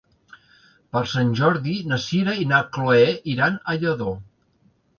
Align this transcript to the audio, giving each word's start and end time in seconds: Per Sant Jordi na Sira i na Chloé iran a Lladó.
Per 0.95 1.03
Sant 1.11 1.33
Jordi 1.41 1.75
na 1.91 2.01
Sira 2.07 2.35
i 2.45 2.49
na 2.55 2.63
Chloé 2.79 3.07
iran 3.35 3.61
a 3.75 3.79
Lladó. 3.85 4.19